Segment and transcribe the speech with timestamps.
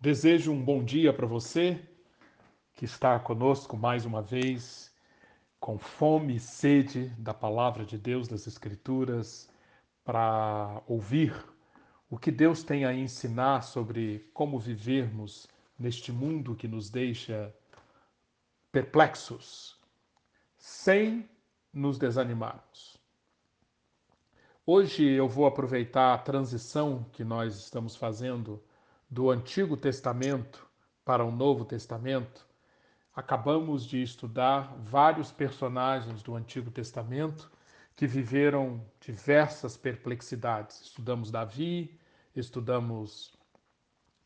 [0.00, 1.84] Desejo um bom dia para você
[2.76, 4.94] que está conosco mais uma vez,
[5.58, 9.50] com fome e sede da palavra de Deus, das Escrituras,
[10.04, 11.34] para ouvir
[12.08, 17.52] o que Deus tem a ensinar sobre como vivermos neste mundo que nos deixa
[18.70, 19.76] perplexos,
[20.56, 21.28] sem
[21.72, 22.96] nos desanimarmos.
[24.64, 28.62] Hoje eu vou aproveitar a transição que nós estamos fazendo
[29.10, 30.66] do Antigo Testamento
[31.04, 32.46] para o Novo Testamento.
[33.14, 37.50] Acabamos de estudar vários personagens do Antigo Testamento
[37.96, 40.82] que viveram diversas perplexidades.
[40.82, 41.98] Estudamos Davi,
[42.36, 43.32] estudamos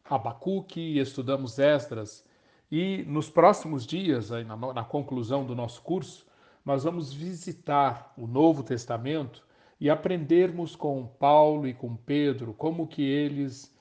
[0.05, 2.25] Abacuque, estudamos Esdras.
[2.71, 4.31] E nos próximos dias,
[4.75, 6.27] na conclusão do nosso curso,
[6.65, 9.43] nós vamos visitar o Novo Testamento
[9.81, 13.72] e aprendermos com Paulo e com Pedro como que eles,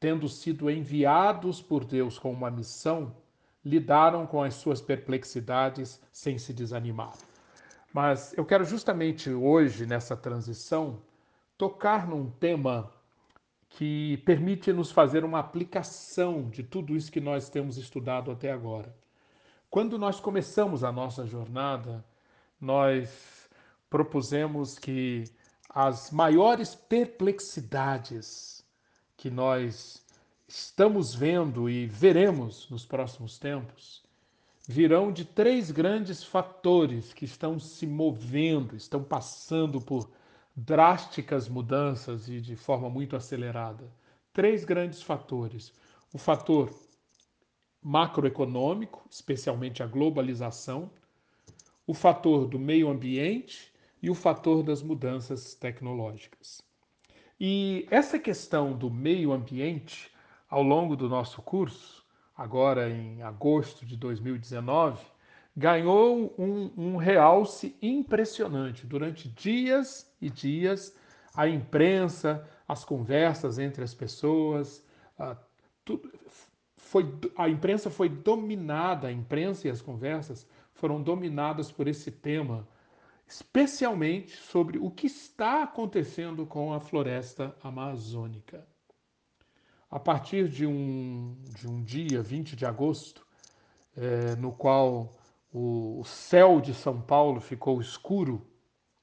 [0.00, 3.14] tendo sido enviados por Deus com uma missão,
[3.62, 7.12] lidaram com as suas perplexidades sem se desanimar.
[7.92, 10.98] Mas eu quero justamente hoje, nessa transição,
[11.58, 12.90] tocar num tema
[13.68, 18.94] que permite nos fazer uma aplicação de tudo isso que nós temos estudado até agora.
[19.68, 22.04] Quando nós começamos a nossa jornada,
[22.60, 23.48] nós
[23.88, 25.24] propusemos que
[25.68, 28.59] as maiores perplexidades
[29.20, 30.02] que nós
[30.48, 34.02] estamos vendo e veremos nos próximos tempos
[34.66, 40.10] virão de três grandes fatores que estão se movendo, estão passando por
[40.56, 43.92] drásticas mudanças e de forma muito acelerada.
[44.32, 45.70] Três grandes fatores:
[46.14, 46.74] o fator
[47.82, 50.90] macroeconômico, especialmente a globalização,
[51.86, 56.69] o fator do meio ambiente e o fator das mudanças tecnológicas.
[57.40, 60.12] E essa questão do meio ambiente,
[60.46, 62.04] ao longo do nosso curso,
[62.36, 65.02] agora em agosto de 2019,
[65.56, 68.86] ganhou um, um realce impressionante.
[68.86, 70.94] Durante dias e dias,
[71.34, 74.84] a imprensa, as conversas entre as pessoas,
[75.18, 75.34] a,
[75.82, 76.12] tudo,
[76.76, 82.68] foi, a imprensa foi dominada, a imprensa e as conversas foram dominadas por esse tema,
[83.30, 88.66] especialmente sobre o que está acontecendo com a floresta amazônica.
[89.88, 93.24] A partir de um, de um dia, 20 de agosto,
[93.96, 95.14] é, no qual
[95.52, 98.44] o, céu de São Paulo ficou escuro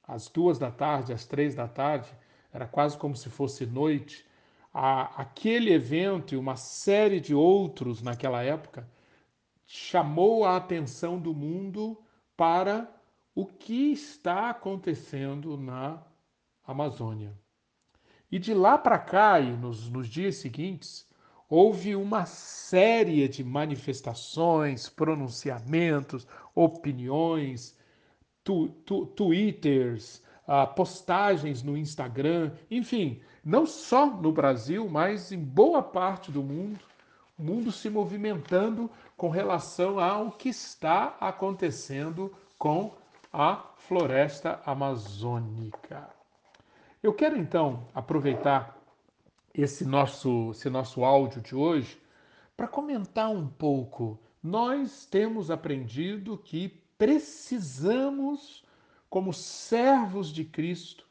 [0.03, 2.09] às duas da tarde, às três da tarde,
[2.51, 4.25] era quase como se fosse noite.
[4.73, 8.89] A, aquele evento e uma série de outros naquela época
[9.65, 11.97] chamou a atenção do mundo
[12.35, 12.96] para
[13.37, 16.01] o que está acontecendo na
[16.65, 17.37] Amazônia.
[18.31, 21.05] E de lá para cá, e nos, nos dias seguintes,
[21.47, 27.77] houve uma série de manifestações, pronunciamentos, opiniões,
[28.43, 35.83] tu, tu, twitters, uh, postagens no Instagram, enfim, não só no Brasil, mas em boa
[35.83, 36.79] parte do mundo,
[37.37, 42.91] o mundo se movimentando com relação ao que está acontecendo com
[43.31, 46.09] a floresta amazônica.
[47.01, 48.77] Eu quero então aproveitar
[49.53, 51.99] esse nosso, esse nosso áudio de hoje
[52.55, 54.19] para comentar um pouco.
[54.41, 58.63] Nós temos aprendido que precisamos,
[59.09, 61.05] como servos de Cristo,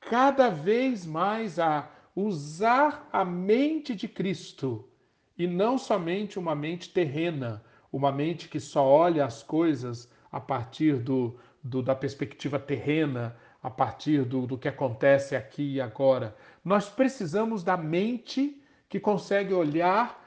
[0.00, 4.88] cada vez mais a usar a mente de Cristo
[5.36, 7.62] e não somente uma mente terrena,
[7.92, 13.70] uma mente que só olha as coisas a partir do, do da perspectiva terrena, a
[13.70, 16.36] partir do, do que acontece aqui e agora.
[16.64, 20.24] Nós precisamos da mente que consegue olhar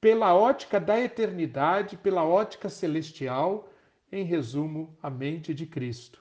[0.00, 3.68] pela ótica da eternidade, pela ótica celestial,
[4.10, 6.20] em resumo, a mente de Cristo.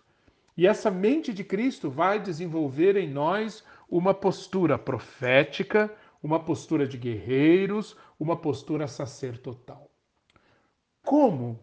[0.56, 5.92] E essa mente de Cristo vai desenvolver em nós uma postura profética,
[6.22, 9.90] uma postura de guerreiros, uma postura sacerdotal.
[11.04, 11.60] Como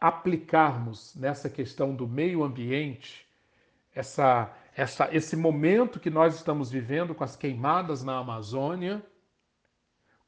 [0.00, 3.26] aplicarmos nessa questão do meio ambiente
[3.94, 9.02] essa, essa, esse momento que nós estamos vivendo com as queimadas na Amazônia,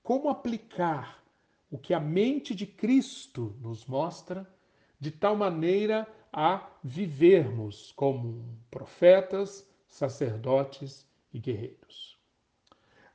[0.03, 1.23] como aplicar
[1.71, 4.51] o que a mente de Cristo nos mostra,
[4.99, 12.19] de tal maneira a vivermos como profetas, sacerdotes e guerreiros.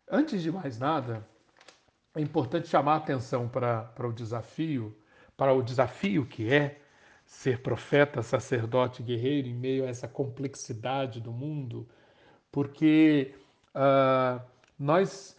[0.08, 1.28] Antes de mais nada,
[2.14, 4.96] é importante chamar a atenção para, para o desafio,
[5.36, 6.80] para o desafio que é
[7.26, 11.88] ser profeta, sacerdote, guerreiro em meio a essa complexidade do mundo,
[12.52, 13.34] porque
[13.74, 14.42] uh,
[14.78, 15.36] nós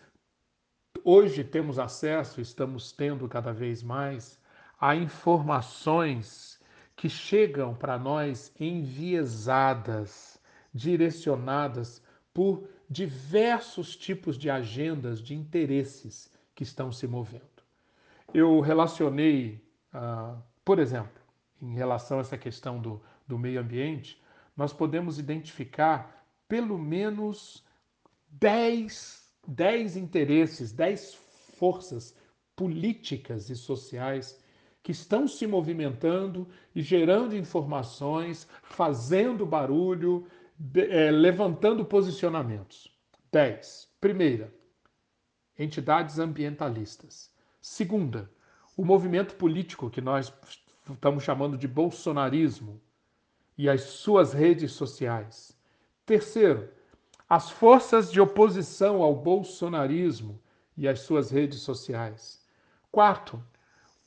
[1.05, 4.41] hoje temos acesso, estamos tendo cada vez mais,
[4.81, 6.61] a informações
[6.97, 10.41] que chegam para nós enviesadas,
[10.73, 12.03] direcionadas
[12.33, 17.45] por diversos tipos de agendas, de interesses que estão se movendo.
[18.33, 19.64] Eu relacionei,
[19.95, 21.23] uh, por exemplo,
[21.63, 24.21] em relação a essa questão do, do meio ambiente,
[24.57, 27.65] nós podemos identificar pelo menos
[28.29, 31.15] 10, 10 interesses, 10
[31.59, 32.17] forças
[32.55, 34.41] políticas e sociais
[34.83, 40.27] que estão se movimentando e gerando informações, fazendo barulho,
[40.75, 42.93] é, levantando posicionamentos.
[43.33, 43.89] 10.
[44.01, 44.53] Primeira,
[45.59, 47.33] entidades ambientalistas.
[47.61, 48.31] Segunda,
[48.77, 50.33] o movimento político que nós
[50.91, 52.81] estamos chamando de bolsonarismo
[53.57, 55.57] e as suas redes sociais.
[56.05, 56.69] Terceiro,
[57.29, 60.41] as forças de oposição ao bolsonarismo
[60.77, 62.43] e as suas redes sociais.
[62.91, 63.43] Quarto,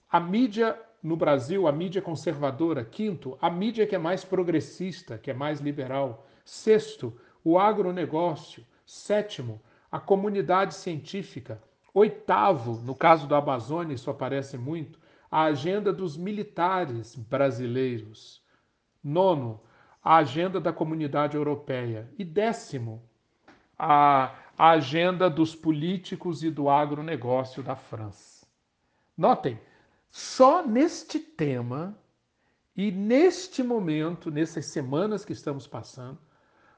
[0.09, 2.83] a mídia no Brasil, a mídia conservadora.
[2.83, 6.27] Quinto, a mídia que é mais progressista, que é mais liberal.
[6.43, 8.65] Sexto, o agronegócio.
[8.85, 9.61] Sétimo,
[9.91, 11.61] a comunidade científica.
[11.97, 14.99] Oitavo, no caso do Amazônia, isso aparece muito,
[15.31, 18.39] a agenda dos militares brasileiros.
[19.03, 19.59] Nono,
[20.03, 22.07] a agenda da comunidade europeia.
[22.15, 23.01] E décimo,
[23.79, 28.45] a, a agenda dos políticos e do agronegócio da França.
[29.17, 29.59] Notem,
[30.11, 31.97] só neste tema
[32.75, 36.19] e neste momento, nessas semanas que estamos passando,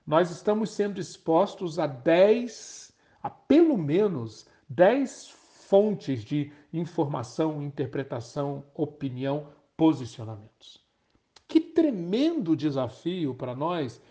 [0.07, 5.30] nós estamos sendo expostos a 10, a pelo menos 10
[5.68, 10.83] fontes de informação, interpretação, opinião, posicionamentos.
[11.48, 14.01] Que tremendo desafio para nós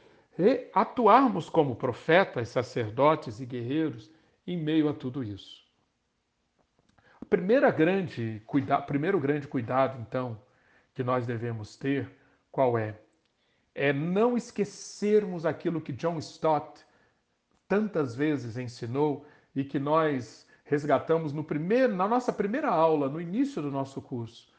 [0.73, 4.11] atuarmos como profetas, sacerdotes e guerreiros
[4.47, 5.67] em meio a tudo isso.
[7.21, 10.41] O primeiro grande, cuida, primeiro grande cuidado, então,
[10.95, 12.11] que nós devemos ter,
[12.51, 12.99] qual é?
[13.75, 16.85] É não esquecermos aquilo que John Stott
[17.67, 23.63] tantas vezes ensinou e que nós resgatamos no primeiro, na nossa primeira aula, no início
[23.63, 24.53] do nosso curso.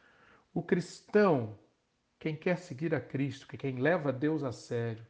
[0.52, 1.56] O cristão,
[2.18, 5.06] quem quer seguir a Cristo, quem leva Deus a sério,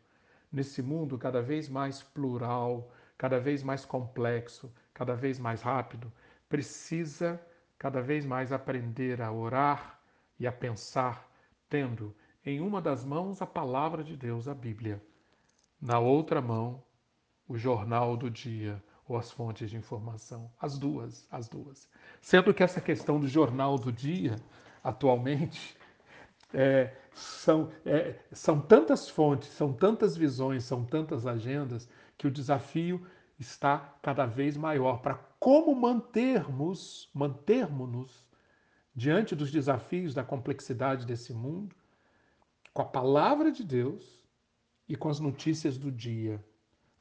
[0.51, 6.11] nesse mundo cada vez mais plural, cada vez mais complexo, cada vez mais rápido,
[6.49, 7.39] precisa
[7.77, 10.01] cada vez mais aprender a orar
[10.37, 11.31] e a pensar,
[11.69, 12.13] tendo
[12.45, 15.01] em uma das mãos a palavra de Deus, a Bíblia,
[15.81, 16.83] na outra mão
[17.47, 20.51] o jornal do dia, ou as fontes de informação.
[20.59, 21.89] As duas, as duas.
[22.21, 24.35] Sendo que essa questão do jornal do dia,
[24.83, 25.75] atualmente,
[26.53, 31.89] é, são, é, são tantas fontes, são tantas visões, são tantas agendas,
[32.19, 33.03] que o desafio
[33.39, 38.27] está cada vez maior para como mantermos, mantermos-nos
[38.93, 41.75] diante dos desafios da complexidade desse mundo,
[42.73, 44.21] com a palavra de Deus
[44.87, 46.43] e com as notícias do dia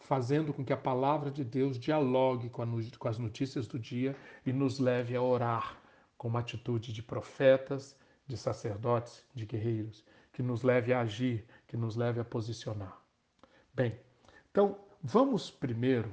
[0.00, 2.62] fazendo com que a palavra de Deus dialogue com,
[3.08, 5.78] as notícias do dia e nos leve a orar
[6.16, 7.96] com uma atitude de profetas,
[8.26, 13.00] de sacerdotes, de guerreiros, que nos leve a agir, que nos leve a posicionar.
[13.74, 13.98] Bem,
[14.50, 16.12] então vamos primeiro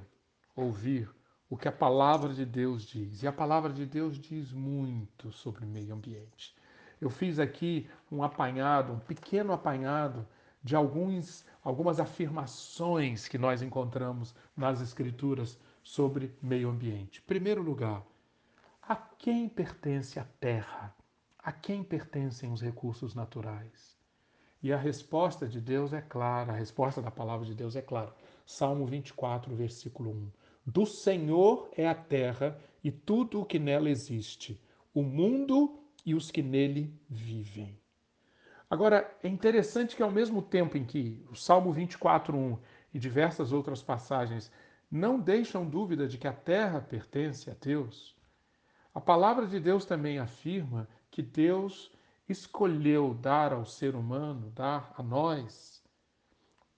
[0.56, 1.10] ouvir
[1.50, 3.24] o que a palavra de Deus diz.
[3.24, 6.56] E a palavra de Deus diz muito sobre meio ambiente.
[7.00, 10.28] Eu fiz aqui um apanhado, um pequeno apanhado
[10.64, 17.24] de alguns, algumas afirmações que nós encontramos nas Escrituras sobre meio ambiente.
[17.24, 18.06] Primeiro lugar,
[18.84, 20.96] a quem pertence a terra?
[21.40, 23.98] A quem pertencem os recursos naturais?
[24.62, 28.16] E a resposta de Deus é clara, a resposta da palavra de Deus é clara.
[28.46, 30.32] Salmo 24, versículo 1.
[30.68, 34.62] Do Senhor é a terra e tudo o que nela existe,
[34.94, 37.76] o mundo e os que nele vivem.
[38.70, 42.58] Agora, é interessante que ao mesmo tempo em que o Salmo 24:1
[42.94, 44.52] e diversas outras passagens
[44.90, 48.16] não deixam dúvida de que a terra pertence a Deus,
[48.94, 51.92] a palavra de Deus também afirma que Deus
[52.28, 55.84] escolheu dar ao ser humano, dar a nós,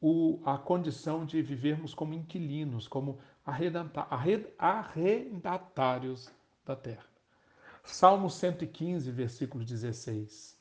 [0.02, 6.32] o, a condição de vivermos como inquilinos, como arrendatários
[6.66, 7.06] da terra.
[7.84, 10.57] Salmo 115, versículo 16.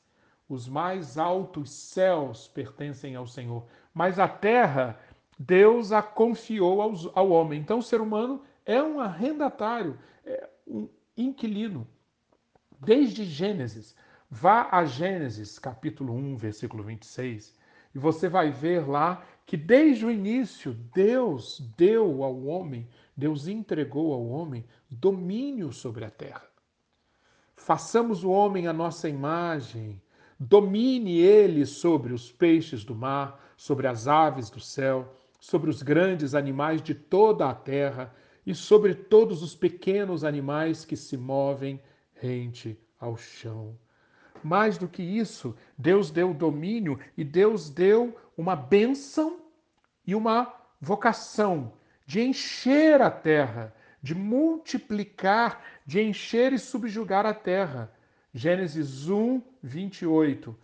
[0.49, 4.99] Os mais altos céus pertencem ao Senhor, mas a terra
[5.37, 7.59] Deus a confiou aos, ao homem.
[7.59, 11.87] Então o ser humano é um arrendatário, é um inquilino.
[12.79, 13.95] Desde Gênesis,
[14.29, 17.55] vá a Gênesis, capítulo 1, versículo 26,
[17.93, 22.87] e você vai ver lá que desde o início Deus deu ao homem
[23.17, 26.45] Deus entregou ao homem domínio sobre a terra.
[27.55, 29.99] Façamos o homem a nossa imagem,
[30.39, 36.35] domine ele sobre os peixes do mar, sobre as aves do céu, sobre os grandes
[36.35, 38.13] animais de toda a terra
[38.45, 41.81] e sobre todos os pequenos animais que se movem
[42.13, 43.77] rente ao chão.
[44.43, 49.39] Mais do que isso, Deus deu domínio e Deus deu uma bênção
[50.05, 51.73] e uma vocação
[52.05, 57.91] de encher a terra, de multiplicar, de encher e subjugar a terra.
[58.37, 60.55] Gênesis 1, 28.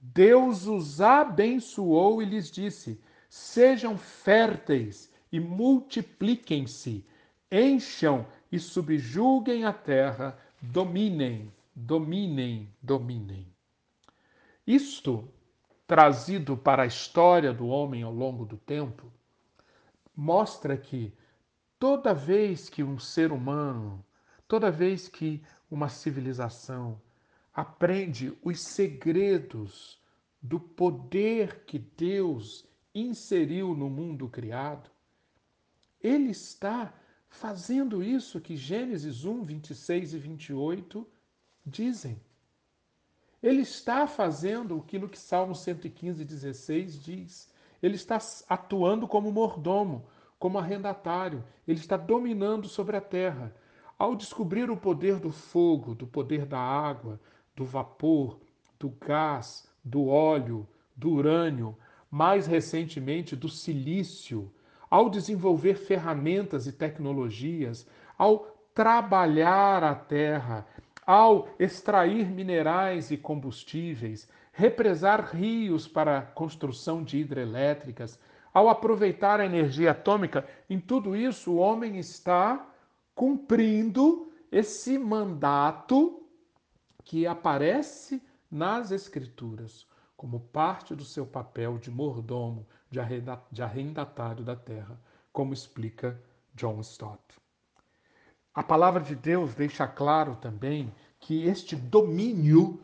[0.00, 7.06] Deus os abençoou e lhes disse: Sejam férteis e multipliquem-se,
[7.48, 13.46] encham e subjuguem a terra, dominem, dominem, dominem.
[14.66, 15.28] Isto,
[15.86, 19.06] trazido para a história do homem ao longo do tempo,
[20.16, 21.14] mostra que
[21.78, 24.04] toda vez que um ser humano,
[24.48, 27.00] toda vez que uma civilização
[27.52, 30.00] aprende os segredos
[30.40, 34.90] do poder que Deus inseriu no mundo criado,
[36.02, 36.92] ele está
[37.28, 41.06] fazendo isso que Gênesis 1, 26 e 28
[41.64, 42.20] dizem.
[43.42, 47.52] Ele está fazendo aquilo que Salmo 115, 16 diz.
[47.82, 50.06] Ele está atuando como mordomo,
[50.38, 51.44] como arrendatário.
[51.66, 53.54] Ele está dominando sobre a terra.
[53.98, 57.20] Ao descobrir o poder do fogo, do poder da água,
[57.54, 58.38] do vapor,
[58.78, 60.66] do gás, do óleo,
[60.96, 61.76] do urânio,
[62.10, 64.52] mais recentemente do silício,
[64.90, 67.86] ao desenvolver ferramentas e tecnologias,
[68.18, 68.40] ao
[68.74, 70.66] trabalhar a terra,
[71.06, 78.18] ao extrair minerais e combustíveis, represar rios para construção de hidrelétricas,
[78.52, 82.68] ao aproveitar a energia atômica, em tudo isso o homem está
[83.14, 86.19] cumprindo esse mandato
[87.10, 89.84] que aparece nas Escrituras
[90.16, 93.00] como parte do seu papel de mordomo, de
[93.60, 94.96] arrendatário da terra,
[95.32, 96.22] como explica
[96.54, 97.20] John Stott.
[98.54, 102.80] A palavra de Deus deixa claro também que este domínio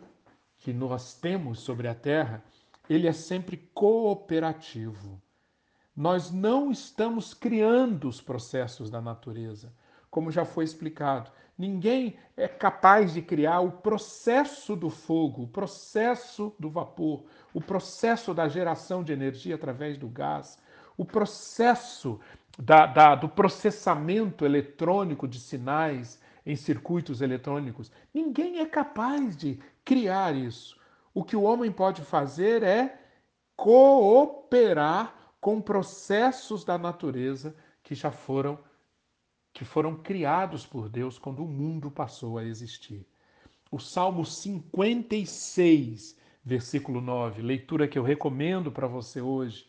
[0.59, 2.43] que nós temos sobre a terra,
[2.91, 5.23] ele é sempre cooperativo.
[5.95, 9.73] Nós não estamos criando os processos da natureza,
[10.11, 11.31] como já foi explicado.
[11.59, 18.35] Ninguém é capaz de criar o processo do fogo, o processo do vapor, o processo
[18.35, 20.59] da geração de energia através do gás,
[20.99, 22.21] o processo
[22.59, 27.91] da, da, do processamento eletrônico de sinais em circuitos eletrônicos.
[28.13, 30.79] Ninguém é capaz de criar isso.
[31.15, 33.01] O que o homem pode fazer é
[33.57, 38.59] cooperar com processos da natureza que já foram
[39.57, 43.07] que foram criados por Deus quando o mundo passou a existir.
[43.71, 49.67] O Salmo 56, versículo 9, leitura que eu recomendo para você hoje,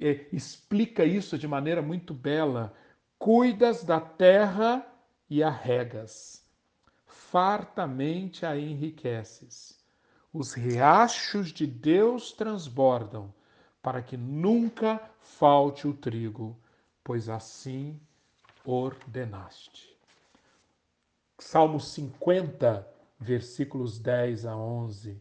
[0.00, 2.74] é, explica isso de maneira muito bela.
[3.16, 4.84] Cuidas da terra
[5.30, 6.44] e a regas,
[7.06, 9.78] fartamente a enriqueces.
[10.32, 13.32] Os riachos de Deus transbordam,
[13.80, 16.58] para que nunca falte o trigo,
[17.04, 18.00] pois assim
[18.64, 19.96] ordenaste.
[21.38, 22.88] Salmo 50,
[23.18, 25.20] versículos 10 a 11.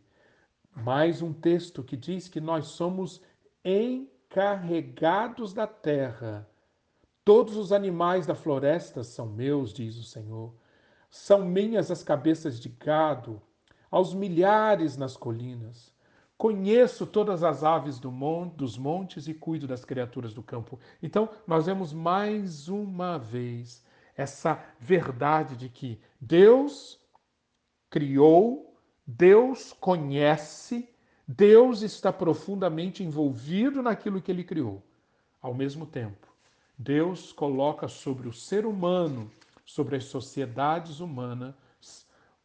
[0.76, 3.22] Mais um texto que diz que nós somos
[3.66, 6.48] encarregados da terra.
[7.26, 10.54] Todos os animais da floresta são meus, diz o Senhor.
[11.10, 13.42] São minhas as cabeças de gado,
[13.90, 15.91] aos milhares nas colinas.
[16.42, 20.80] Conheço todas as aves do monte, dos montes e cuido das criaturas do campo.
[21.00, 23.86] Então, nós vemos mais uma vez
[24.18, 27.00] essa verdade de que Deus
[27.92, 30.90] criou, Deus conhece,
[31.28, 34.82] Deus está profundamente envolvido naquilo que ele criou.
[35.40, 36.28] Ao mesmo tempo,
[36.76, 39.32] Deus coloca sobre o ser humano,
[39.64, 41.54] sobre as sociedades humanas,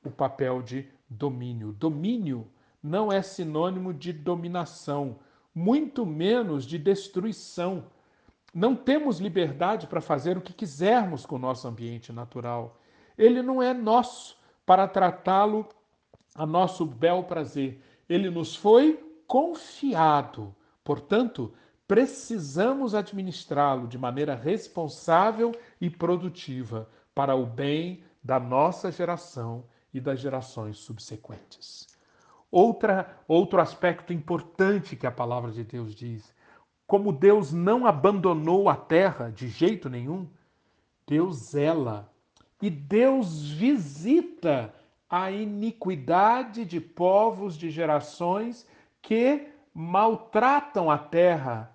[0.04, 1.72] o papel de domínio.
[1.72, 2.46] Domínio
[2.86, 5.18] não é sinônimo de dominação,
[5.52, 7.84] muito menos de destruição.
[8.54, 12.78] Não temos liberdade para fazer o que quisermos com o nosso ambiente natural.
[13.18, 15.68] Ele não é nosso para tratá-lo
[16.34, 17.82] a nosso bel prazer.
[18.08, 20.54] Ele nos foi confiado.
[20.84, 21.52] Portanto,
[21.88, 30.20] precisamos administrá-lo de maneira responsável e produtiva para o bem da nossa geração e das
[30.20, 31.95] gerações subsequentes.
[32.56, 36.34] Outra, outro aspecto importante que a palavra de Deus diz:
[36.86, 40.26] como Deus não abandonou a terra de jeito nenhum,
[41.06, 42.10] Deus zela
[42.62, 44.74] e Deus visita
[45.06, 48.66] a iniquidade de povos, de gerações
[49.02, 51.70] que maltratam a terra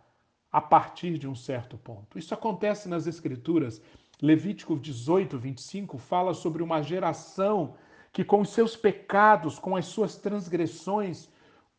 [0.51, 2.17] a partir de um certo ponto.
[2.17, 3.79] Isso acontece nas Escrituras.
[4.19, 7.75] Levítico 18, 25 fala sobre uma geração
[8.11, 11.29] que, com os seus pecados, com as suas transgressões,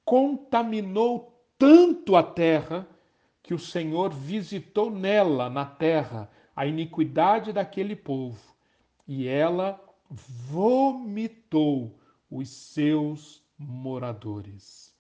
[0.05, 2.87] contaminou tanto a terra
[3.43, 8.53] que o Senhor visitou nela, na terra, a iniquidade daquele povo
[9.07, 11.99] e ela vomitou
[12.31, 14.95] os seus moradores.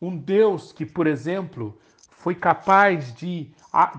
[0.00, 1.78] Um Deus que, por exemplo,
[2.10, 3.50] foi capaz de,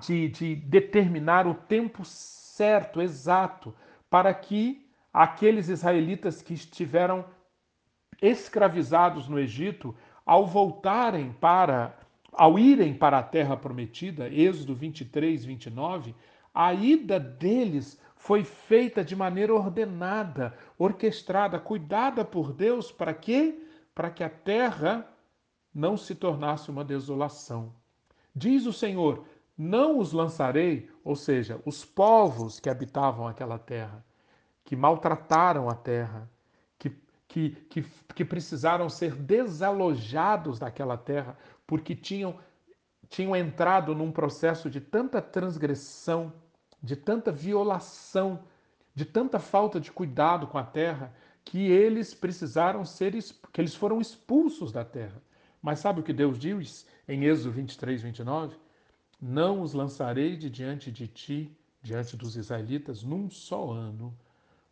[0.05, 3.73] de, de determinar o tempo certo, exato,
[4.09, 4.80] para que
[5.13, 7.25] aqueles israelitas que estiveram
[8.21, 11.97] escravizados no Egito, ao voltarem para,
[12.31, 16.15] ao irem para a terra prometida, Êxodo 23, 29,
[16.53, 23.63] a ida deles foi feita de maneira ordenada, orquestrada, cuidada por Deus para quê?
[23.95, 25.07] Para que a terra
[25.73, 27.73] não se tornasse uma desolação.
[28.35, 29.25] Diz o Senhor:
[29.57, 34.05] Não os lançarei, ou seja, os povos que habitavam aquela terra,
[34.63, 36.29] que maltrataram a terra,
[36.77, 36.89] que,
[37.27, 42.37] que, que, que precisaram ser desalojados daquela terra, porque tinham,
[43.09, 46.33] tinham entrado num processo de tanta transgressão,
[46.81, 48.43] de tanta violação,
[48.93, 51.13] de tanta falta de cuidado com a terra,
[51.43, 53.13] que eles precisaram ser,
[53.51, 55.21] que eles foram expulsos da terra.
[55.61, 58.57] Mas sabe o que Deus diz em Êxodo 23, 29?
[59.21, 64.17] Não os lançarei de diante de ti, diante dos israelitas, num só ano,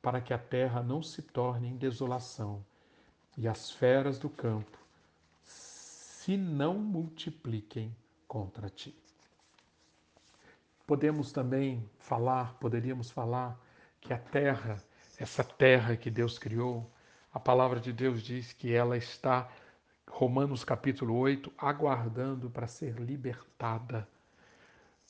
[0.02, 2.64] para que a terra não se torne em desolação
[3.38, 4.78] e as feras do campo
[5.44, 7.96] se não multipliquem
[8.28, 8.96] contra ti.
[10.86, 13.60] Podemos também falar, poderíamos falar
[14.02, 14.78] que a terra,
[15.18, 16.92] essa terra que Deus criou,
[17.34, 19.50] a palavra de Deus diz que ela está
[20.10, 24.08] Romanos capítulo 8, aguardando para ser libertada.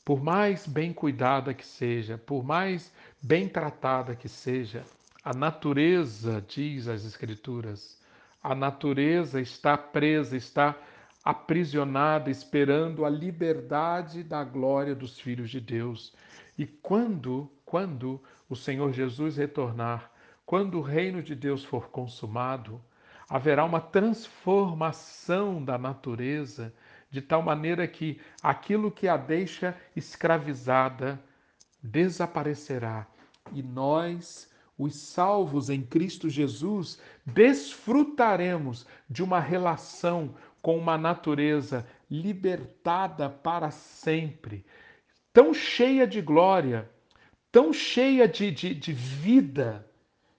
[0.10, 2.92] Por mais bem cuidada que seja, por mais
[3.22, 4.84] bem tratada que seja,
[5.24, 7.96] a natureza, diz as Escrituras,
[8.42, 10.76] a natureza está presa, está
[11.24, 16.12] aprisionada, esperando a liberdade da glória dos filhos de Deus.
[16.58, 18.20] E quando, quando
[18.50, 20.12] o Senhor Jesus retornar,
[20.44, 22.82] quando o reino de Deus for consumado,
[23.30, 26.74] haverá uma transformação da natureza,
[27.10, 31.20] de tal maneira que aquilo que a deixa escravizada
[31.82, 33.08] desaparecerá.
[33.54, 43.30] E nós, os salvos em Cristo Jesus, desfrutaremos de uma relação com uma natureza libertada
[43.30, 44.66] para sempre,
[45.32, 46.90] tão cheia de glória,
[47.52, 49.88] tão cheia de, de, de vida,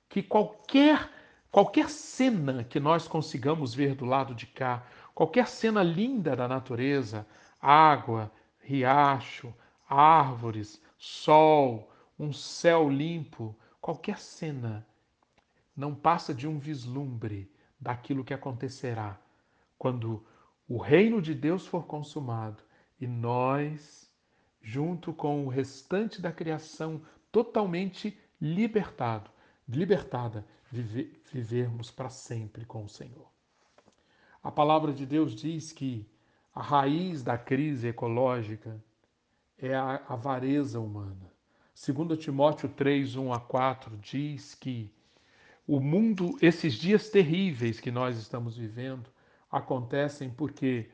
[0.08, 1.08] que qualquer
[1.50, 4.86] Qualquer cena que nós consigamos ver do lado de cá,
[5.20, 7.26] qualquer cena linda da natureza,
[7.60, 9.52] água, riacho,
[9.86, 14.86] árvores, sol, um céu limpo, qualquer cena
[15.76, 19.20] não passa de um vislumbre daquilo que acontecerá
[19.76, 20.24] quando
[20.66, 22.62] o reino de Deus for consumado
[22.98, 24.10] e nós,
[24.62, 29.30] junto com o restante da criação, totalmente libertado,
[29.68, 33.29] libertada, viver, vivermos para sempre com o Senhor.
[34.42, 36.08] A palavra de Deus diz que
[36.54, 38.82] a raiz da crise ecológica
[39.58, 41.30] é a avareza humana.
[41.74, 44.90] Segundo Timóteo 3, 1 a 4, diz que
[45.66, 49.10] o mundo, esses dias terríveis que nós estamos vivendo,
[49.50, 50.90] acontecem porque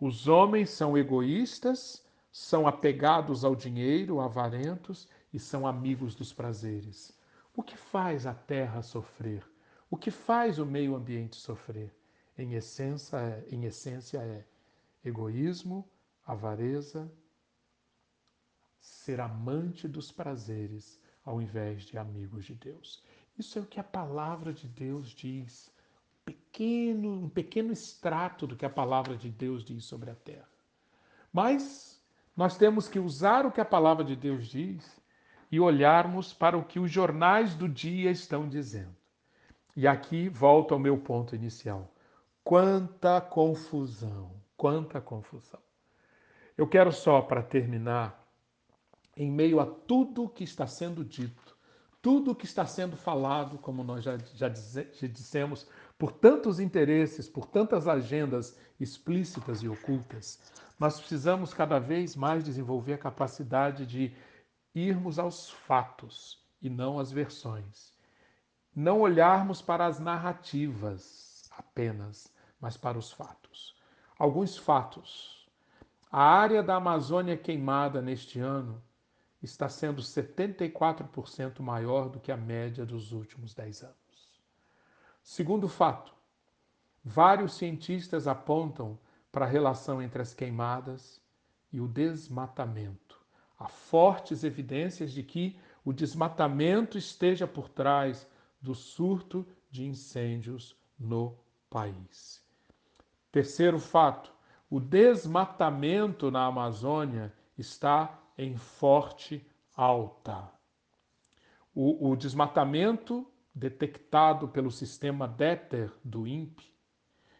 [0.00, 7.16] os homens são egoístas, são apegados ao dinheiro, avarentos e são amigos dos prazeres.
[7.54, 9.44] O que faz a terra sofrer?
[9.88, 11.94] O que faz o meio ambiente sofrer?
[12.40, 14.46] Em essência, em essência é
[15.04, 15.86] egoísmo,
[16.26, 17.12] avareza,
[18.80, 23.04] ser amante dos prazeres ao invés de amigos de Deus.
[23.38, 25.70] Isso é o que a palavra de Deus diz.
[26.24, 30.48] Pequeno, um pequeno extrato do que a palavra de Deus diz sobre a terra.
[31.30, 32.02] Mas
[32.34, 34.98] nós temos que usar o que a palavra de Deus diz
[35.52, 38.96] e olharmos para o que os jornais do dia estão dizendo.
[39.76, 41.92] E aqui volto ao meu ponto inicial.
[42.50, 45.60] Quanta confusão, quanta confusão.
[46.58, 48.28] Eu quero só, para terminar,
[49.16, 51.56] em meio a tudo que está sendo dito,
[52.02, 57.46] tudo que está sendo falado, como nós já, já, já dissemos, por tantos interesses, por
[57.46, 60.40] tantas agendas explícitas e ocultas,
[60.76, 64.12] nós precisamos cada vez mais desenvolver a capacidade de
[64.74, 67.94] irmos aos fatos e não às versões.
[68.74, 73.74] Não olharmos para as narrativas apenas, mas para os fatos.
[74.18, 75.48] Alguns fatos.
[76.12, 78.82] A área da Amazônia queimada neste ano
[79.42, 83.96] está sendo 74% maior do que a média dos últimos 10 anos.
[85.22, 86.12] Segundo fato,
[87.02, 88.98] vários cientistas apontam
[89.32, 91.20] para a relação entre as queimadas
[91.72, 93.18] e o desmatamento.
[93.58, 98.26] Há fortes evidências de que o desmatamento esteja por trás
[98.60, 101.38] do surto de incêndios no
[101.70, 102.44] país.
[103.32, 104.32] Terceiro fato:
[104.68, 110.50] o desmatamento na Amazônia está em forte alta.
[111.74, 116.70] O, o desmatamento detectado pelo sistema DETER do INPE,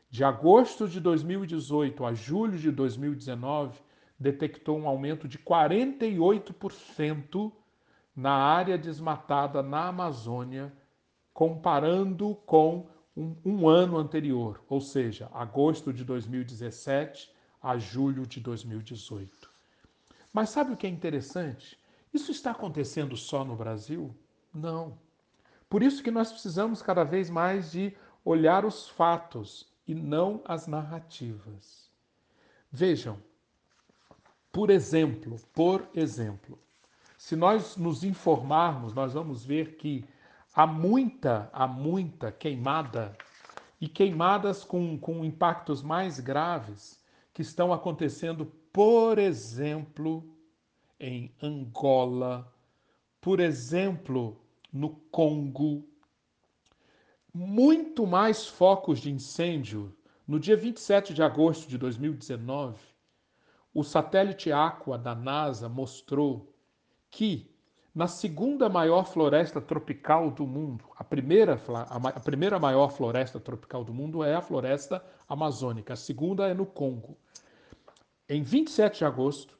[0.08, 3.80] de agosto de 2018 a julho de 2019,
[4.18, 7.52] detectou um aumento de 48%
[8.14, 10.72] na área desmatada na Amazônia,
[11.32, 12.88] comparando com
[13.20, 17.30] um, um, ano anterior, ou seja, agosto de 2017
[17.62, 19.50] a julho de 2018.
[20.32, 21.78] Mas sabe o que é interessante?
[22.14, 24.14] Isso está acontecendo só no Brasil?
[24.54, 24.98] Não.
[25.68, 30.66] Por isso que nós precisamos cada vez mais de olhar os fatos e não as
[30.66, 31.90] narrativas.
[32.72, 33.18] Vejam,
[34.50, 36.58] por exemplo, por exemplo,
[37.18, 40.04] se nós nos informarmos, nós vamos ver que
[40.54, 43.16] há muita, há muita queimada
[43.80, 50.36] e queimadas com, com impactos mais graves que estão acontecendo, por exemplo,
[50.98, 52.52] em Angola,
[53.20, 54.40] por exemplo,
[54.72, 55.88] no Congo.
[57.32, 59.96] Muito mais focos de incêndio.
[60.26, 62.78] No dia 27 de agosto de 2019,
[63.72, 66.52] o satélite Aqua da NASA mostrou
[67.10, 67.49] que
[67.94, 71.60] na segunda maior floresta tropical do mundo, a primeira,
[71.92, 76.64] a primeira maior floresta tropical do mundo é a floresta amazônica, a segunda é no
[76.64, 77.18] Congo.
[78.28, 79.58] Em 27 de agosto,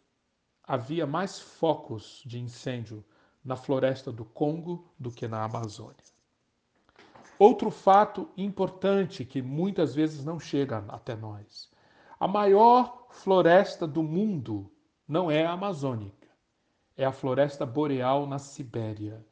[0.62, 3.04] havia mais focos de incêndio
[3.44, 5.96] na floresta do Congo do que na Amazônia.
[7.36, 11.68] Outro fato importante que muitas vezes não chega até nós:
[12.20, 14.70] a maior floresta do mundo
[15.08, 16.19] não é a amazônica,
[16.96, 19.24] é a floresta boreal na Sibéria.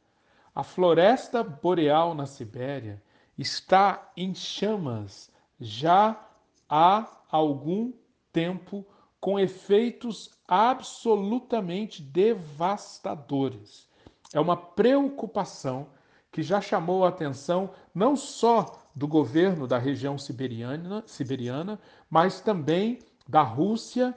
[0.55, 3.03] A floresta boreal na Sibéria
[3.37, 6.21] está em chamas já
[6.69, 7.93] há algum
[8.33, 8.87] tempo,
[9.21, 13.89] com efeitos absolutamente devastadores.
[14.33, 15.89] É uma preocupação
[16.31, 21.79] que já chamou a atenção não só do governo da região siberiana, siberiana
[22.11, 24.15] mas também da Rússia,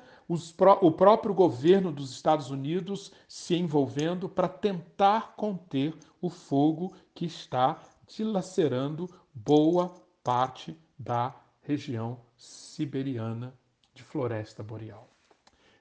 [0.82, 7.82] o próprio governo dos Estados Unidos se envolvendo para tentar conter o fogo que está
[8.08, 13.54] dilacerando boa parte da região siberiana
[13.94, 15.10] de floresta boreal.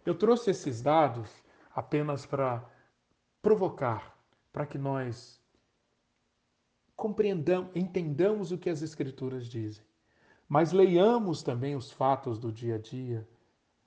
[0.04, 1.30] Eu trouxe esses dados
[1.74, 2.64] apenas para
[3.42, 4.16] provocar
[4.52, 5.40] para que nós
[6.96, 9.84] compreendamos, entendamos o que as Escrituras dizem,
[10.48, 13.26] mas leiamos também os fatos do dia a dia,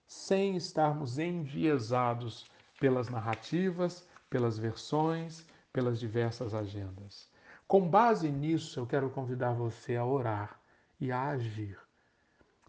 [0.05, 2.45] sem estarmos enviesados
[2.79, 7.29] pelas narrativas, pelas versões, pelas diversas agendas.
[7.67, 10.59] Com base nisso, eu quero convidar você a orar
[10.99, 11.77] e a agir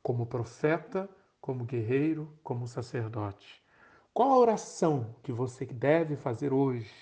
[0.03, 1.09] como profeta,
[1.41, 3.63] como guerreiro, como sacerdote.
[4.13, 6.93] Qual a oração que você deve fazer hoje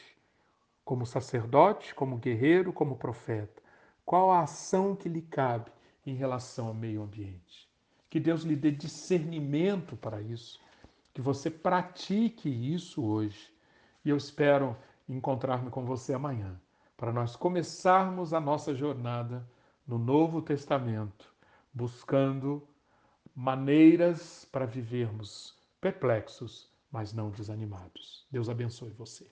[0.85, 3.63] como sacerdote, como guerreiro, como profeta?
[4.05, 5.71] Qual a ação que lhe cabe
[6.07, 7.72] em relação ao meio ambiente?
[8.13, 10.61] Que Deus lhe dê discernimento para isso,
[11.15, 13.51] que você pratique isso hoje.
[14.05, 14.77] E eu espero
[15.09, 16.61] encontrar-me com você amanhã,
[16.95, 19.49] para nós começarmos a nossa jornada
[19.87, 21.35] no Novo Testamento,
[21.73, 22.63] buscando
[23.35, 28.27] maneiras para vivermos perplexos, mas não desanimados.
[28.31, 29.27] Deus abençoe você.